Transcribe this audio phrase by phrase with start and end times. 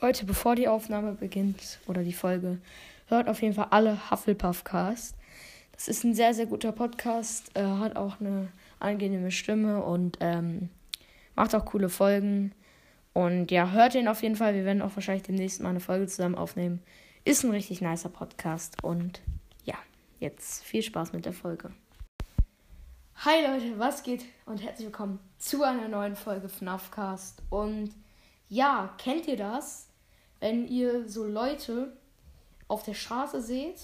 [0.00, 2.58] Leute, bevor die Aufnahme beginnt oder die Folge,
[3.06, 5.14] hört auf jeden Fall alle Hufflepuff-Cast.
[5.72, 8.48] Das ist ein sehr, sehr guter Podcast, äh, hat auch eine
[8.78, 10.68] angenehme Stimme und ähm,
[11.34, 12.52] macht auch coole Folgen.
[13.14, 14.54] Und ja, hört ihn auf jeden Fall.
[14.54, 16.82] Wir werden auch wahrscheinlich demnächst mal eine Folge zusammen aufnehmen.
[17.24, 18.84] Ist ein richtig nicer Podcast.
[18.84, 19.22] Und
[19.64, 19.76] ja,
[20.20, 21.70] jetzt viel Spaß mit der Folge.
[23.24, 24.26] Hi Leute, was geht?
[24.44, 27.42] Und herzlich willkommen zu einer neuen Folge FNAFcast.
[27.48, 27.92] Und
[28.48, 29.88] ja, kennt ihr das?
[30.40, 31.96] Wenn ihr so Leute
[32.68, 33.78] auf der Straße seht,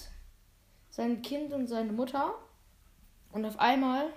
[0.89, 2.35] sein Kind und seine Mutter,
[3.33, 4.13] und auf einmal,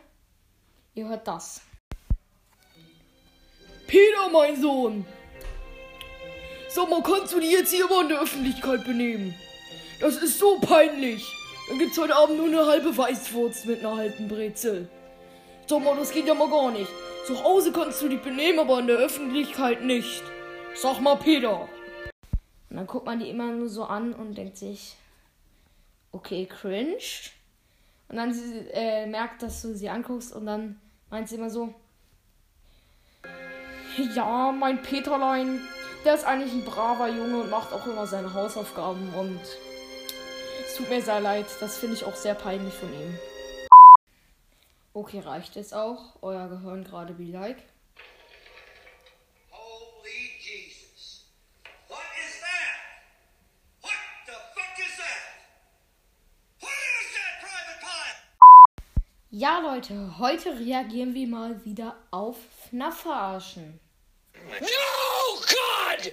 [0.95, 1.63] ihr hört das.
[3.87, 5.07] Peter, mein Sohn!
[6.69, 9.35] Sag mal, kannst du dich jetzt hier mal in der Öffentlichkeit benehmen?
[10.01, 11.35] Das ist so peinlich.
[11.69, 14.87] Dann gibt's heute Abend nur eine halbe Weißwurst mit einer halben Brezel.
[15.67, 16.91] Sag mal, das geht ja mal gar nicht.
[17.27, 20.23] Zu Hause kannst du dich benehmen, aber in der Öffentlichkeit nicht.
[20.77, 21.69] Sag mal, Peter.
[22.71, 24.97] Und dann guckt man die immer nur so an und denkt sich,
[26.13, 26.99] okay, cringe.
[28.09, 31.75] Und dann sie, äh, merkt, dass du sie anguckst und dann meint sie immer so,
[34.15, 35.61] ja, mein Peterlein,
[36.05, 39.41] der ist eigentlich ein braver Junge und macht auch immer seine Hausaufgaben und
[40.67, 43.19] es tut mir sehr leid, das finde ich auch sehr peinlich von ihm.
[44.93, 46.17] Okay, reicht jetzt auch.
[46.23, 47.59] Euer Gehirn gerade be like.
[49.51, 51.27] Holy Jesus.
[51.89, 52.77] What is that?
[53.83, 53.93] What
[54.27, 55.21] the fuck is that?
[56.61, 56.73] What
[57.03, 58.17] is that, Private Pile?
[59.31, 62.37] Ja, Leute, heute reagieren wir mal wieder auf
[62.71, 63.81] FNAF-Verarschen.
[64.61, 66.13] No, God!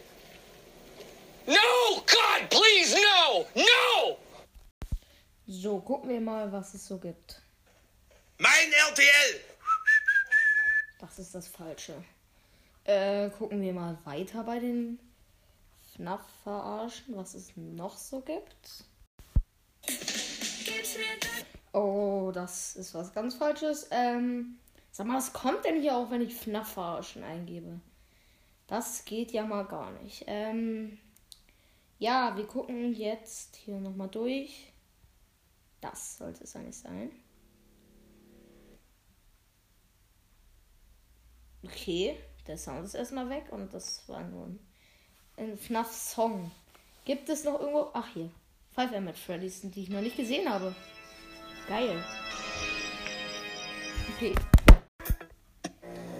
[1.46, 3.46] No, God, please, no!
[3.54, 4.18] No!
[5.46, 7.40] So, gucken wir mal, was es so gibt.
[8.40, 9.42] Mein RTL!
[11.00, 12.04] Das ist das Falsche.
[12.84, 14.98] Äh, gucken wir mal weiter bei den
[15.96, 18.86] FNAF-Verarschen, was es noch so gibt.
[21.74, 23.88] Oh, das ist was ganz Falsches.
[23.92, 24.60] Ähm,
[24.92, 27.80] sag mal, was kommt denn hier auch, wenn ich FNAF-Verarschen eingebe?
[28.68, 30.24] Das geht ja mal gar nicht.
[30.28, 31.00] Ähm,
[32.00, 34.72] ja, wir gucken jetzt hier nochmal durch.
[35.82, 37.12] Das sollte es eigentlich sein.
[41.64, 44.60] Okay, der Sound ist erstmal weg und das war nur ein,
[45.38, 46.52] ein FNAF-Song.
[47.06, 47.90] Gibt es noch irgendwo?
[47.94, 48.30] Ach hier.
[48.76, 50.74] Five M at Freddy's, die ich noch nicht gesehen habe.
[51.68, 52.04] Geil.
[54.16, 54.36] Okay.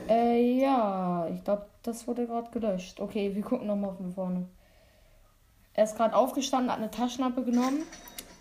[0.08, 3.00] Äh, ja, ich glaube, das wurde gerade gelöscht.
[3.00, 4.48] Okay, wir gucken nochmal von vorne.
[5.74, 7.84] Er ist gerade aufgestanden, hat eine Taschenlampe genommen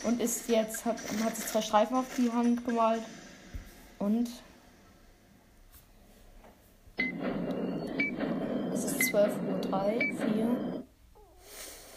[0.04, 3.02] und ist jetzt, hat, hat sich zwei Streifen auf die Hand gemalt.
[3.98, 4.28] Und
[8.74, 10.71] es ist 12.03 Uhr, 4.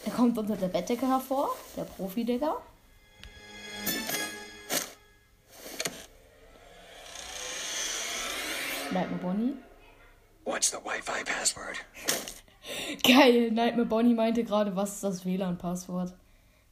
[0.05, 2.61] Er kommt unter der Bettdecke hervor, der Profi-Digger.
[8.91, 9.53] Nightmare Bonnie.
[10.45, 11.83] What's the Wi Fi password?
[13.03, 16.13] Geil, Nightmare Bonnie meinte gerade, was ist das WLAN-Passwort?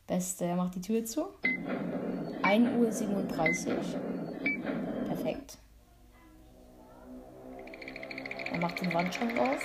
[0.06, 1.28] Beste, er macht die Tür zu.
[2.44, 3.82] 1.37 Uhr.
[5.08, 5.58] Perfekt.
[8.52, 9.60] Er macht den Wandschrank auf.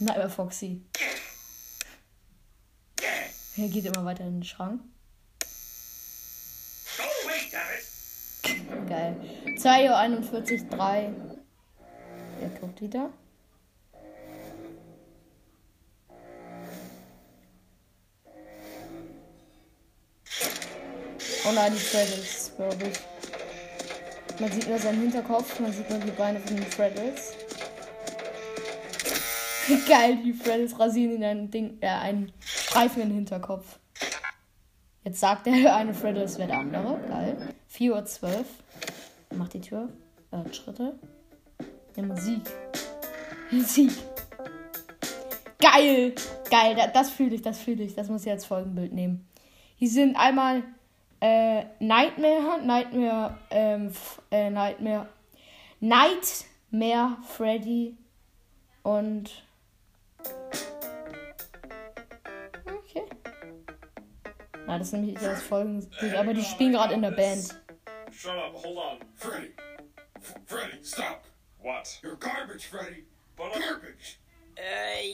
[0.00, 0.82] Nightmare Foxy.
[3.60, 4.80] Er geht immer weiter in den Schrank.
[8.88, 9.16] Geil.
[9.58, 11.12] 2.41 Uhr, 3.
[12.40, 13.10] Er guckt wieder.
[21.46, 24.40] Oh nein, die Freddles, glaube ich.
[24.40, 27.34] Man sieht nur seinen Hinterkopf, man sieht nur die Beine von den Freddles.
[29.88, 33.78] Geil, die Freddles rasieren ihn ein Ding, äh, einen Streifen in den Hinterkopf.
[35.04, 37.00] Jetzt sagt der eine Freddles wäre der andere.
[37.08, 37.36] Geil.
[37.72, 38.44] 4.12 Uhr.
[39.36, 39.88] Macht die Tür.
[40.32, 40.98] Hat Schritte.
[41.96, 42.42] Ja, Musik.
[43.50, 43.90] Musik.
[45.58, 46.14] Geil!
[46.50, 47.94] Geil, da- das fühle ich, das fühle ich.
[47.94, 49.26] Das muss ich als Folgenbild nehmen.
[49.76, 50.62] Hier sind einmal
[51.20, 53.92] äh, Nightmare, Nightmare, ähm,
[54.30, 55.08] äh, Nightmare,
[55.80, 57.96] Nightmare Freddy
[58.82, 59.44] und.
[64.70, 67.60] Na, das ist nämlich das Folgenbild, aber die spielen gerade in der Band.
[68.12, 68.98] Shut up, hold on.
[69.16, 69.50] Freddy!
[70.14, 71.24] F- Freddy, stop!
[71.60, 71.98] What?
[72.04, 73.04] You're garbage, Freddy!
[73.36, 74.20] But Garbage!
[74.56, 74.62] Uh,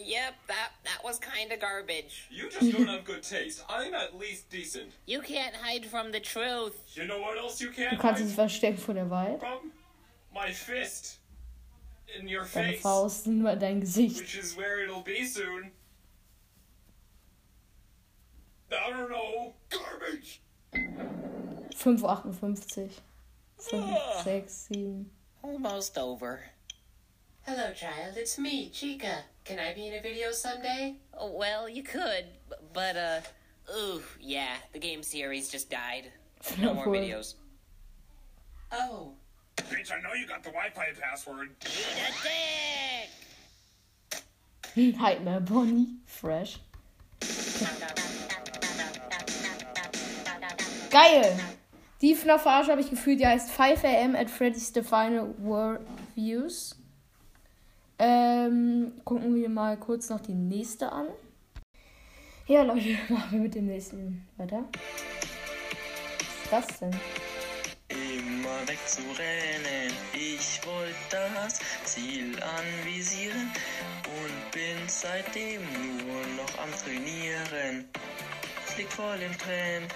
[0.05, 2.29] yep, that that was kind of garbage.
[2.31, 3.65] you just don't have good taste.
[3.71, 4.93] I'm at least decent.
[5.07, 6.77] You can't hide from the truth.
[6.95, 9.41] You know what else you Du can't kannst hide dich verstecken vor der Wahrheit.
[9.41, 9.73] from?
[10.35, 11.19] My fist.
[12.21, 12.83] in your Deine face.
[12.83, 14.19] Faust in dein Gesicht.
[14.21, 15.71] Which is where it'll be soon.
[18.73, 19.55] I don't know.
[19.71, 20.41] Garbage!
[20.75, 22.91] 5,58.
[23.59, 25.07] 5, 6, 7.
[25.43, 26.41] Almost over.
[27.43, 28.17] Hello, child.
[28.17, 29.19] It's me, Chica.
[29.45, 30.97] Can I be in a video someday?
[31.17, 32.27] Oh, well, you could,
[32.73, 33.21] but, uh,
[33.77, 36.11] ooh, yeah, the game series just died.
[36.59, 37.35] No more videos.
[38.73, 39.13] Oh,
[39.57, 41.51] Bitch, I know you got the Wi-Fi password.
[44.77, 45.97] Nightmare Bonnie.
[46.05, 46.59] Fresh.
[50.97, 51.39] Geil!
[52.01, 55.81] Die FNAF-Verarsche habe ich gefühlt, die heißt 5am at Freddy's The Final War
[56.15, 56.75] Views.
[57.99, 61.09] Ähm, gucken wir mal kurz noch die nächste an.
[62.47, 64.65] Ja, Leute, machen wir mit dem nächsten weiter.
[66.51, 67.01] Was ist das denn?
[67.89, 70.95] Immer wegzurennen, ich wollte
[71.35, 73.53] das Ziel anvisieren
[74.03, 76.46] und bin seitdem nur noch.
[78.77, 79.95] Es liegt voll im Trend,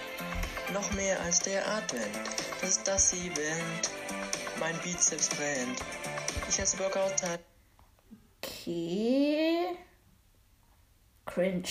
[0.73, 2.17] noch mehr als der Advent.
[2.61, 3.91] Das ist das Event,
[4.59, 5.79] mein Bizeps brennt.
[6.49, 7.37] Ich esse Workout-Time.
[8.41, 9.77] Okay.
[11.27, 11.67] Cringe.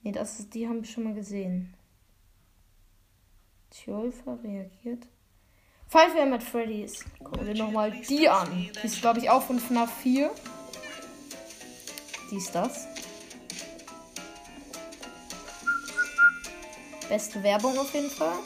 [0.00, 1.74] Nee, das ist, die haben wir schon mal gesehen.
[3.68, 5.06] Tjolfer reagiert.
[5.88, 7.04] 5 AM at Freddy's.
[7.22, 8.70] Gucken wir nochmal die an.
[8.74, 10.30] Die ist, glaube ich, auch von FNAF 4.
[12.30, 12.88] Die ist das.
[17.08, 18.38] Beste Werbung auf jeden Fall.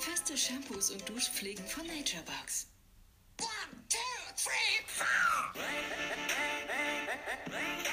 [0.00, 2.66] Feste Shampoos und Duschpflegen von Naturebox.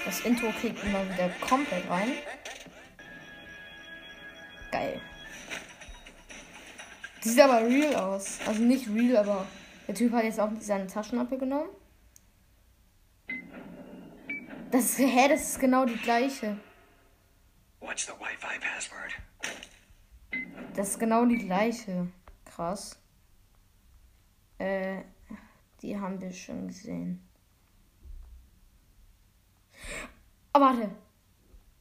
[0.04, 2.13] Das Intro kriegt immer wieder komplett rein.
[4.72, 5.00] Geil.
[7.24, 8.39] Die sieht aber real aus.
[8.48, 9.48] Also nicht real, aber
[9.88, 11.69] der Typ hat jetzt auch seine Taschenlampe genommen.
[14.71, 16.57] Das ist, hä, das ist genau die gleiche.
[17.80, 19.13] What's the Wi-Fi password?
[20.75, 22.07] Das ist genau die gleiche.
[22.44, 23.00] Krass.
[24.57, 25.01] Äh,
[25.81, 27.25] die haben wir schon gesehen.
[30.54, 30.89] Oh, warte.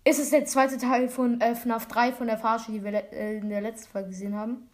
[0.05, 3.39] Ist es der zweite Teil von äh, FNAF 3 von der Verarsche, die wir äh,
[3.39, 4.69] in der letzten Folge gesehen haben?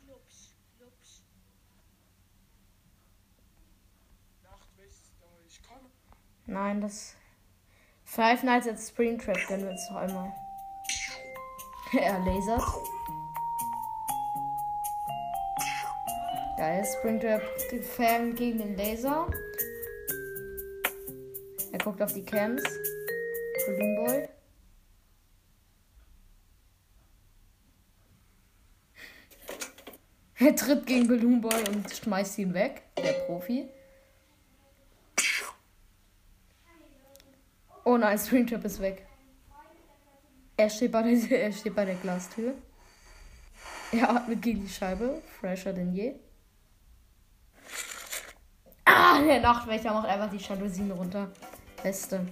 [6.47, 7.15] Nein, das.
[8.05, 10.33] Five Nights at Springtrap gönnen wir uns noch einmal.
[11.93, 13.00] er lasert.
[16.61, 17.41] Geil, Springtrap
[17.71, 19.31] gefährden gegen den Laser.
[21.73, 22.63] Er guckt auf die Cams.
[23.65, 24.29] Balloon Boy.
[30.39, 32.83] Er tritt gegen Balloon Boy und schmeißt ihn weg.
[32.99, 33.67] Der Profi.
[37.87, 39.07] Oh nein, Springtrap ist weg.
[40.59, 42.53] Er steht bei der, er steht bei der Glastür.
[43.93, 45.23] Er atmet gegen die Scheibe.
[45.41, 46.17] Fresher denn je.
[49.21, 51.29] Ah, der Nachtwächter macht einfach die Jalousien runter.
[51.83, 52.27] Beste.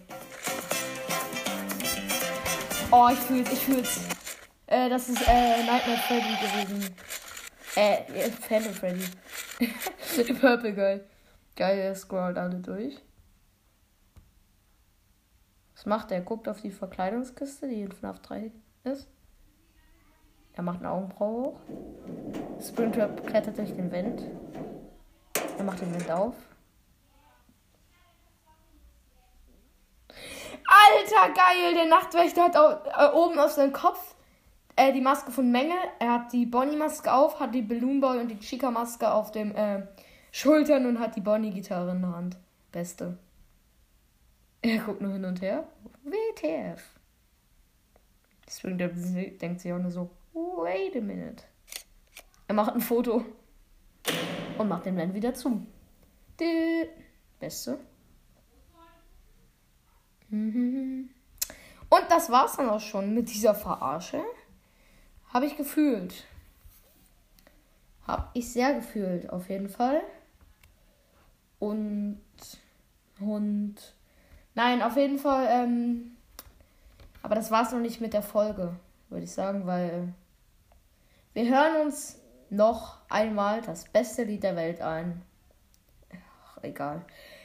[2.90, 4.00] Oh, ich fühl's, ich fühl's.
[4.66, 6.94] Äh, das ist äh, Nightmare Freddy gewesen.
[7.76, 9.04] Äh, äh, Phantom Freddy.
[10.40, 11.04] Purple Girl.
[11.56, 12.98] Geil, er scrollt alle durch.
[15.74, 16.18] Was macht er?
[16.18, 18.50] Er guckt auf die Verkleidungskiste, die in FNAF 3
[18.84, 19.08] ist.
[20.54, 21.60] Er macht eine Augenbraue hoch.
[22.62, 24.22] Springtrap klettert durch den Wind.
[25.58, 26.47] Er macht den Wind auf.
[30.96, 31.74] Alter, geil!
[31.74, 34.14] Der Nachtwächter hat au- äh, oben auf seinem Kopf
[34.76, 35.74] äh, die Maske von Menge.
[35.98, 39.82] Er hat die Bonnie-Maske auf, hat die Balloon Boy und die Chica-Maske auf dem äh,
[40.32, 42.36] Schultern und hat die Bonnie-Gitarre in der Hand.
[42.72, 43.18] Beste.
[44.62, 45.64] Er guckt nur hin und her.
[46.04, 46.82] WTF.
[48.50, 48.92] Springtrap
[49.40, 51.44] denkt sich auch nur so, wait a minute.
[52.46, 53.24] Er macht ein Foto
[54.56, 55.66] und macht den Van wieder zu.
[56.40, 56.88] Die
[57.38, 57.78] Beste.
[60.30, 60.77] Mhm.
[62.08, 64.22] Und das war's dann auch schon mit dieser Verarsche.
[65.30, 66.24] Habe ich gefühlt.
[68.06, 70.00] Habe ich sehr gefühlt, auf jeden Fall.
[71.58, 72.18] Und.
[73.20, 73.74] Und.
[74.54, 75.48] Nein, auf jeden Fall.
[75.50, 76.16] Ähm,
[77.22, 78.74] aber das war's noch nicht mit der Folge,
[79.10, 80.14] würde ich sagen, weil.
[81.34, 85.20] Wir hören uns noch einmal das beste Lied der Welt ein.
[86.10, 87.04] Ach, egal.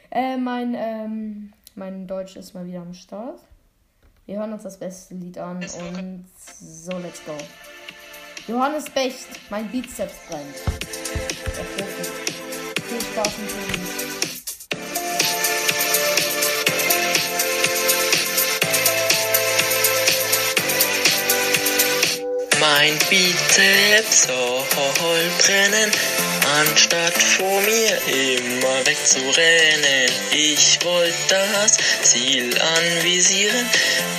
[0.10, 3.42] Äh, mein, ähm, mein Deutsch ist mal wieder am Start.
[4.26, 6.26] Wir hören uns das beste Lied an und
[6.62, 7.36] so, let's go.
[8.48, 10.56] Johannes Becht, mein Bizeps brennt.
[12.88, 13.84] Viel Spaß mit dem.
[22.62, 24.28] Mein Bizeps
[24.76, 25.92] soll brennen,
[26.60, 30.12] anstatt vor mir immer wegzurennen.
[30.32, 33.66] Ich wollte das Ziel anvisieren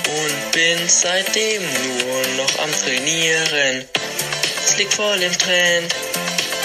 [0.07, 3.85] und bin seitdem nur noch am Trainieren.
[4.65, 5.93] Es liegt voll im Trend,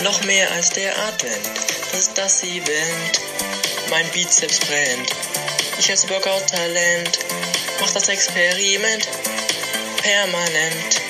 [0.02, 1.50] noch mehr als der Advent.
[1.90, 3.20] Das ist das Event,
[3.90, 5.10] mein Bizeps brennt.
[5.78, 7.18] Ich als Workout-Talent,
[7.80, 9.08] mach das Experiment
[10.02, 11.00] permanent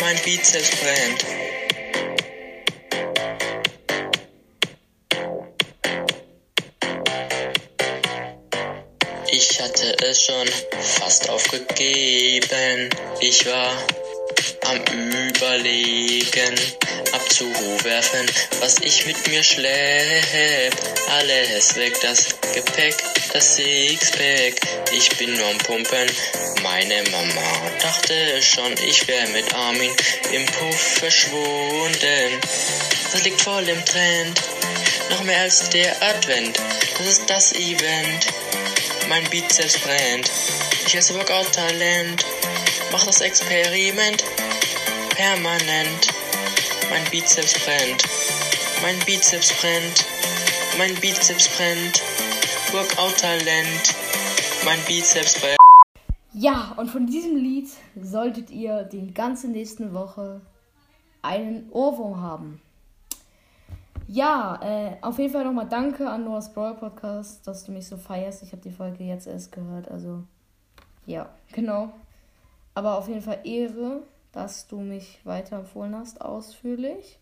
[0.00, 1.39] mein Bizeps brennt.
[10.10, 12.90] Ich hatte es schon fast aufgegeben.
[13.20, 13.70] Ich war
[14.66, 14.78] am
[15.28, 16.54] Überlegen,
[17.12, 18.26] abzuwerfen,
[18.58, 20.74] was ich mit mir schlepp.
[21.10, 22.96] Alles weg, das Gepäck,
[23.32, 24.54] das Sixpack.
[24.92, 26.10] Ich bin nur am Pumpen.
[26.64, 29.92] Meine Mama dachte schon, ich wär mit Armin
[30.32, 32.40] im Puff verschwunden.
[33.12, 34.42] Das liegt voll im Trend,
[35.10, 36.58] noch mehr als der Advent.
[36.98, 38.26] Das ist das Event.
[39.10, 40.30] Mein Bizeps brennt.
[40.86, 42.24] Ich als Workout-Talent.
[42.92, 44.22] Mach das Experiment
[45.16, 46.14] permanent.
[46.90, 48.04] Mein Bizeps brennt.
[48.82, 50.06] Mein Bizeps brennt.
[50.78, 52.00] Mein Bizeps brennt.
[52.70, 53.96] Workout-Talent.
[54.64, 55.58] Mein Bizeps brennt.
[56.32, 57.68] Ja, und von diesem Lied
[58.00, 60.40] solltet ihr die ganze nächste Woche
[61.20, 62.62] einen Ohrwurm haben.
[64.12, 67.96] Ja, äh, auf jeden Fall nochmal danke an Noah's Brawl Podcast, dass du mich so
[67.96, 68.42] feierst.
[68.42, 70.24] Ich habe die Folge jetzt erst gehört, also
[71.06, 71.92] ja, genau.
[72.74, 74.02] Aber auf jeden Fall Ehre,
[74.32, 77.20] dass du mich weiterempfohlen hast, ausführlich.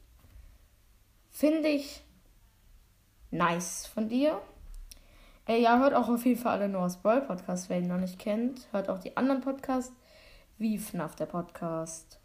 [1.28, 2.02] Finde ich
[3.30, 4.40] nice von dir.
[5.46, 8.18] Äh, ja, hört auch auf jeden Fall alle Noah's Brawl Podcast, wer ihn noch nicht
[8.18, 8.66] kennt.
[8.72, 9.92] Hört auch die anderen Podcasts,
[10.56, 12.18] wie FNAF der Podcast.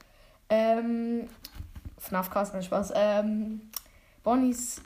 [0.48, 1.28] Ähm,
[1.98, 2.94] FNAF-Cast, nein, Spaß.
[2.96, 3.70] Ähm,
[4.24, 4.82] Bonnies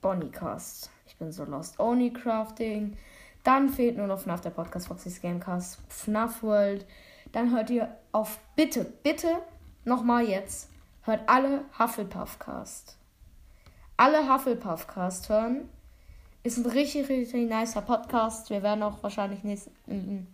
[0.00, 0.90] Bonnycast.
[1.06, 1.78] Ich bin so lost.
[1.80, 2.96] Oni Crafting.
[3.44, 6.86] Dann fehlt nur noch FNAF der Podcast, Foxy's Gamecast, FNAF World.
[7.32, 9.38] Dann hört ihr auf, bitte, bitte,
[9.84, 10.70] nochmal jetzt,
[11.02, 12.96] hört alle Hufflepuff Cast.
[13.96, 15.68] Alle Hufflepuff Cast hören.
[16.44, 18.50] Ist ein richtig, richtig nicer Podcast.
[18.50, 20.26] Wir werden auch wahrscheinlich nächst, in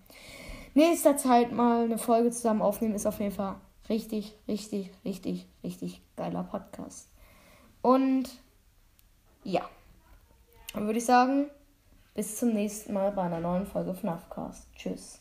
[0.75, 2.95] nächster Zeit mal eine Folge zusammen aufnehmen.
[2.95, 3.57] Ist auf jeden Fall
[3.89, 7.09] richtig, richtig, richtig, richtig geiler Podcast.
[7.89, 8.29] Und
[9.45, 9.67] ja,
[10.75, 11.49] dann würde ich sagen,
[12.15, 14.67] bis zum nächsten Mal bei einer neuen Folge FNAFcast.
[14.77, 15.21] Tschüss.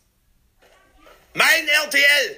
[1.34, 2.36] Mein RTL!